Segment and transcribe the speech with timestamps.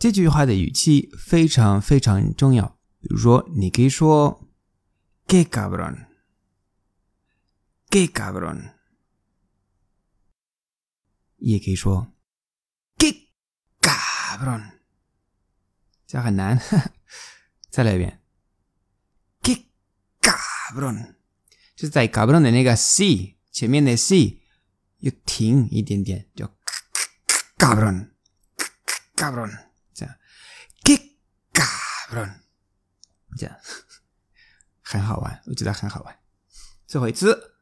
[0.00, 2.78] 这句话的语气非常非常重要。
[3.00, 4.48] 比如说，你可以说
[5.26, 8.72] “qué cabrón”，“qué cabrón”，
[11.36, 12.14] 也可以说
[12.96, 13.14] “qué
[13.82, 14.70] cabrón”，
[16.06, 16.58] 这很难。
[17.68, 18.22] 再来一遍
[19.42, 19.66] ，“qué
[20.22, 21.16] cabrón”，
[21.76, 24.38] 就是在 “cabrón” 的那个 “si” 前面的 “si”
[25.00, 26.50] 要停一点点，叫
[27.58, 29.69] “cabrón”，“cabrón”。
[30.00, 30.14] 这样
[30.84, 31.00] ，qué
[31.52, 32.40] cabrón！
[33.36, 33.54] 这样
[34.80, 36.18] 很好玩，我觉得很好玩。
[36.86, 37.52] 最后一次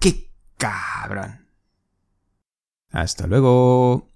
[0.00, 4.06] ，qué cabrón！hasta luego。